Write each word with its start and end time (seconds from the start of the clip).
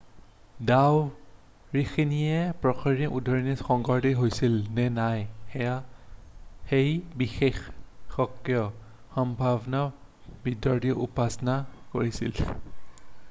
ডাৱৰখিনিয়ে 0.67 2.53
প্ৰকৃততেই 2.61 3.09
উদগীৰণ 3.17 3.57
সংঘটিত 3.59 4.13
হৈছিল 4.21 4.55
নে 4.79 4.85
নাই 4.95 5.21
সেই 5.51 6.95
বিষয়ে 7.23 8.63
সম্ভাব্য 9.19 9.83
বিভ্ৰান্তিৰ 10.49 10.99
উপস্থাপনা 11.05 11.61
কৰিছিল 11.93 12.43